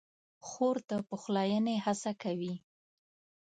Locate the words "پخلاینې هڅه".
1.09-2.11